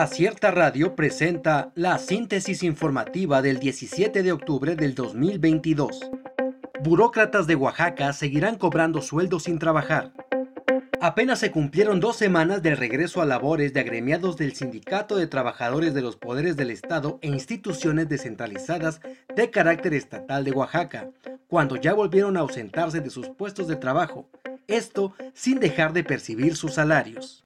Acierta 0.00 0.50
Radio 0.50 0.96
presenta 0.96 1.72
la 1.74 1.98
síntesis 1.98 2.62
informativa 2.62 3.42
del 3.42 3.60
17 3.60 4.22
de 4.22 4.32
octubre 4.32 4.74
del 4.74 4.94
2022. 4.94 6.10
Burócratas 6.82 7.46
de 7.46 7.54
Oaxaca 7.54 8.14
seguirán 8.14 8.56
cobrando 8.56 9.02
sueldos 9.02 9.42
sin 9.42 9.58
trabajar. 9.58 10.14
Apenas 11.02 11.40
se 11.40 11.50
cumplieron 11.50 12.00
dos 12.00 12.16
semanas 12.16 12.62
del 12.62 12.78
regreso 12.78 13.20
a 13.20 13.26
labores 13.26 13.74
de 13.74 13.80
agremiados 13.80 14.38
del 14.38 14.54
Sindicato 14.54 15.18
de 15.18 15.26
Trabajadores 15.26 15.92
de 15.92 16.00
los 16.00 16.16
Poderes 16.16 16.56
del 16.56 16.70
Estado 16.70 17.18
e 17.20 17.28
instituciones 17.28 18.08
descentralizadas 18.08 19.02
de 19.36 19.50
carácter 19.50 19.92
estatal 19.92 20.44
de 20.44 20.52
Oaxaca, 20.52 21.10
cuando 21.46 21.76
ya 21.76 21.92
volvieron 21.92 22.38
a 22.38 22.40
ausentarse 22.40 23.02
de 23.02 23.10
sus 23.10 23.28
puestos 23.28 23.68
de 23.68 23.76
trabajo, 23.76 24.30
esto 24.66 25.12
sin 25.34 25.60
dejar 25.60 25.92
de 25.92 26.04
percibir 26.04 26.56
sus 26.56 26.72
salarios. 26.72 27.44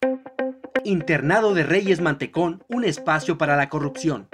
Internado 0.87 1.55
de 1.55 1.63
Reyes 1.63 2.03
Mantecón, 2.03 2.63
un 2.69 2.85
espacio 2.85 3.39
para 3.39 3.57
la 3.57 3.71
corrupción. 3.71 4.29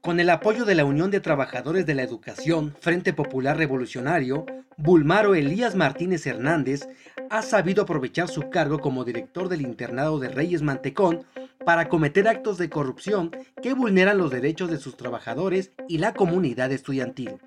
Con 0.00 0.18
el 0.18 0.28
apoyo 0.30 0.64
de 0.64 0.74
la 0.74 0.84
Unión 0.84 1.12
de 1.12 1.20
Trabajadores 1.20 1.86
de 1.86 1.94
la 1.94 2.02
Educación, 2.02 2.74
Frente 2.80 3.12
Popular 3.12 3.56
Revolucionario, 3.56 4.44
Bulmaro 4.76 5.36
Elías 5.36 5.76
Martínez 5.76 6.26
Hernández 6.26 6.88
ha 7.30 7.42
sabido 7.42 7.84
aprovechar 7.84 8.26
su 8.28 8.50
cargo 8.50 8.80
como 8.80 9.04
director 9.04 9.48
del 9.48 9.60
internado 9.60 10.18
de 10.18 10.30
Reyes 10.30 10.62
Mantecón 10.62 11.24
para 11.64 11.88
cometer 11.88 12.26
actos 12.26 12.58
de 12.58 12.68
corrupción 12.68 13.30
que 13.62 13.72
vulneran 13.72 14.18
los 14.18 14.32
derechos 14.32 14.68
de 14.68 14.78
sus 14.78 14.96
trabajadores 14.96 15.70
y 15.88 15.98
la 15.98 16.12
comunidad 16.12 16.72
estudiantil. 16.72 17.38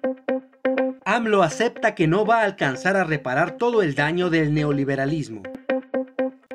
AMLO 1.03 1.43
acepta 1.43 1.95
que 1.95 2.07
no 2.07 2.25
va 2.25 2.41
a 2.41 2.45
alcanzar 2.45 2.95
a 2.95 3.03
reparar 3.03 3.57
todo 3.57 3.81
el 3.81 3.95
daño 3.95 4.29
del 4.29 4.53
neoliberalismo. 4.53 5.43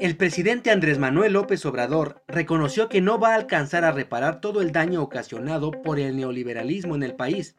El 0.04 0.18
presidente 0.18 0.70
Andrés 0.70 0.98
Manuel 0.98 1.32
López 1.32 1.64
Obrador 1.64 2.22
reconoció 2.28 2.90
que 2.90 3.00
no 3.00 3.18
va 3.18 3.30
a 3.30 3.36
alcanzar 3.36 3.86
a 3.86 3.90
reparar 3.90 4.42
todo 4.42 4.60
el 4.60 4.70
daño 4.70 5.02
ocasionado 5.02 5.70
por 5.70 5.98
el 5.98 6.14
neoliberalismo 6.14 6.94
en 6.94 7.04
el 7.04 7.14
país. 7.14 7.56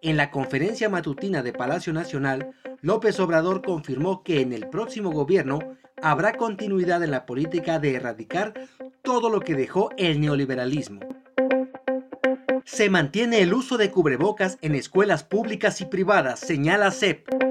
En 0.00 0.16
la 0.16 0.30
conferencia 0.30 0.88
matutina 0.88 1.42
de 1.42 1.52
Palacio 1.52 1.92
Nacional, 1.92 2.52
López 2.80 3.20
Obrador 3.20 3.60
confirmó 3.60 4.22
que 4.22 4.40
en 4.40 4.54
el 4.54 4.70
próximo 4.70 5.10
gobierno 5.10 5.58
habrá 6.00 6.32
continuidad 6.38 7.04
en 7.04 7.10
la 7.10 7.26
política 7.26 7.78
de 7.78 7.96
erradicar 7.96 8.54
todo 9.02 9.28
lo 9.28 9.40
que 9.40 9.54
dejó 9.54 9.90
el 9.98 10.18
neoliberalismo. 10.18 11.00
Se 12.64 12.88
mantiene 12.88 13.42
el 13.42 13.52
uso 13.52 13.76
de 13.76 13.90
cubrebocas 13.90 14.56
en 14.62 14.76
escuelas 14.76 15.24
públicas 15.24 15.82
y 15.82 15.84
privadas, 15.84 16.40
señala 16.40 16.90
CEP. 16.90 17.41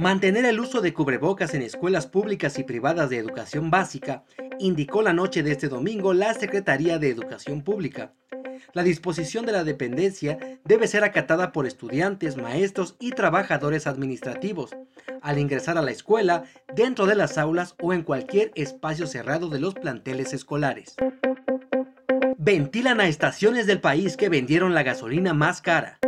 Mantener 0.00 0.44
el 0.46 0.58
uso 0.58 0.80
de 0.80 0.92
cubrebocas 0.92 1.54
en 1.54 1.62
escuelas 1.62 2.06
públicas 2.06 2.58
y 2.58 2.64
privadas 2.64 3.10
de 3.10 3.18
educación 3.18 3.70
básica, 3.70 4.24
indicó 4.58 5.02
la 5.02 5.12
noche 5.12 5.42
de 5.42 5.52
este 5.52 5.68
domingo 5.68 6.14
la 6.14 6.34
Secretaría 6.34 6.98
de 6.98 7.10
Educación 7.10 7.62
Pública 7.62 8.14
la 8.72 8.82
disposición 8.82 9.46
de 9.46 9.52
la 9.52 9.64
dependencia 9.64 10.38
debe 10.64 10.86
ser 10.86 11.04
acatada 11.04 11.52
por 11.52 11.66
estudiantes, 11.66 12.36
maestros 12.36 12.96
y 12.98 13.12
trabajadores 13.12 13.86
administrativos 13.86 14.76
al 15.22 15.38
ingresar 15.38 15.76
a 15.76 15.82
la 15.82 15.90
escuela, 15.90 16.44
dentro 16.74 17.06
de 17.06 17.14
las 17.14 17.36
aulas 17.36 17.74
o 17.82 17.92
en 17.92 18.02
cualquier 18.02 18.52
espacio 18.54 19.06
cerrado 19.06 19.50
de 19.50 19.60
los 19.60 19.74
planteles 19.74 20.32
escolares. 20.32 20.96
Ventilan 22.38 23.00
a 23.00 23.08
estaciones 23.08 23.66
del 23.66 23.80
país 23.80 24.16
que 24.16 24.30
vendieron 24.30 24.72
la 24.72 24.82
gasolina 24.82 25.34
más 25.34 25.60
cara. 25.60 25.98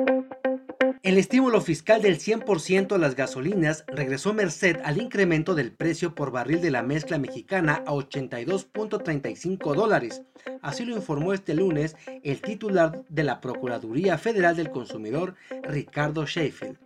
El 1.02 1.18
estímulo 1.18 1.60
fiscal 1.60 2.00
del 2.00 2.20
100% 2.20 2.94
a 2.94 2.98
las 2.98 3.16
gasolinas 3.16 3.84
regresó 3.88 4.32
merced 4.34 4.76
al 4.84 5.02
incremento 5.02 5.56
del 5.56 5.72
precio 5.72 6.14
por 6.14 6.30
barril 6.30 6.60
de 6.60 6.70
la 6.70 6.84
mezcla 6.84 7.18
mexicana 7.18 7.82
a 7.88 7.92
82.35 7.92 9.74
dólares. 9.74 10.22
Así 10.60 10.84
lo 10.84 10.94
informó 10.94 11.32
este 11.32 11.54
lunes 11.54 11.96
el 12.22 12.40
titular 12.40 13.02
de 13.08 13.24
la 13.24 13.40
Procuraduría 13.40 14.16
Federal 14.16 14.54
del 14.54 14.70
Consumidor, 14.70 15.34
Ricardo 15.64 16.24
Sheffield. 16.24 16.78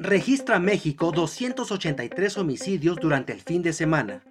Registra 0.00 0.58
México 0.58 1.12
283 1.12 2.38
homicidios 2.38 2.96
durante 2.96 3.32
el 3.32 3.40
fin 3.40 3.62
de 3.62 3.72
semana. 3.72 4.24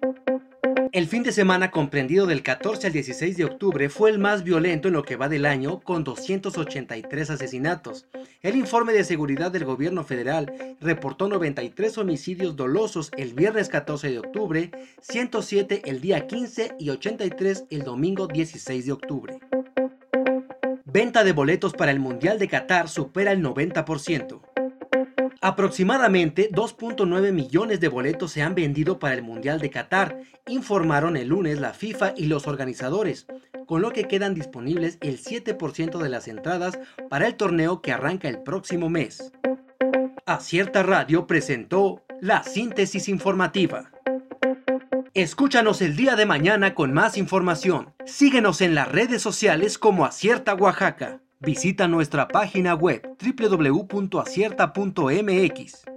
El 0.92 1.06
fin 1.06 1.22
de 1.22 1.32
semana 1.32 1.70
comprendido 1.70 2.26
del 2.26 2.42
14 2.42 2.86
al 2.86 2.92
16 2.94 3.36
de 3.36 3.44
octubre 3.44 3.90
fue 3.90 4.08
el 4.10 4.18
más 4.18 4.42
violento 4.42 4.88
en 4.88 4.94
lo 4.94 5.02
que 5.02 5.16
va 5.16 5.28
del 5.28 5.44
año, 5.44 5.80
con 5.80 6.02
283 6.02 7.30
asesinatos. 7.30 8.06
El 8.40 8.56
informe 8.56 8.94
de 8.94 9.04
seguridad 9.04 9.50
del 9.50 9.66
gobierno 9.66 10.02
federal 10.02 10.76
reportó 10.80 11.28
93 11.28 11.98
homicidios 11.98 12.56
dolosos 12.56 13.10
el 13.18 13.34
viernes 13.34 13.68
14 13.68 14.10
de 14.10 14.18
octubre, 14.18 14.70
107 15.02 15.82
el 15.84 16.00
día 16.00 16.26
15 16.26 16.76
y 16.78 16.88
83 16.88 17.64
el 17.68 17.82
domingo 17.82 18.26
16 18.26 18.86
de 18.86 18.92
octubre. 18.92 19.40
Venta 20.86 21.22
de 21.22 21.32
boletos 21.32 21.74
para 21.74 21.92
el 21.92 22.00
Mundial 22.00 22.38
de 22.38 22.48
Qatar 22.48 22.88
supera 22.88 23.32
el 23.32 23.42
90%. 23.42 24.40
Aproximadamente 25.40 26.50
2.9 26.50 27.32
millones 27.32 27.78
de 27.78 27.86
boletos 27.86 28.32
se 28.32 28.42
han 28.42 28.56
vendido 28.56 28.98
para 28.98 29.14
el 29.14 29.22
Mundial 29.22 29.60
de 29.60 29.70
Qatar, 29.70 30.20
informaron 30.48 31.16
el 31.16 31.28
lunes 31.28 31.60
la 31.60 31.72
FIFA 31.74 32.14
y 32.16 32.26
los 32.26 32.48
organizadores, 32.48 33.28
con 33.66 33.80
lo 33.80 33.92
que 33.92 34.08
quedan 34.08 34.34
disponibles 34.34 34.98
el 35.00 35.22
7% 35.22 35.98
de 35.98 36.08
las 36.08 36.26
entradas 36.26 36.80
para 37.08 37.28
el 37.28 37.36
torneo 37.36 37.82
que 37.82 37.92
arranca 37.92 38.28
el 38.28 38.42
próximo 38.42 38.90
mes. 38.90 39.32
Acierta 40.26 40.82
Radio 40.82 41.28
presentó 41.28 42.02
la 42.20 42.42
síntesis 42.42 43.08
informativa. 43.08 43.92
Escúchanos 45.14 45.82
el 45.82 45.94
día 45.94 46.16
de 46.16 46.26
mañana 46.26 46.74
con 46.74 46.92
más 46.92 47.16
información. 47.16 47.94
Síguenos 48.06 48.60
en 48.60 48.74
las 48.74 48.88
redes 48.88 49.22
sociales 49.22 49.78
como 49.78 50.04
Acierta 50.04 50.54
Oaxaca. 50.54 51.20
Visita 51.40 51.86
nuestra 51.86 52.26
página 52.26 52.74
web 52.74 53.00
www.acierta.mx. 53.22 55.87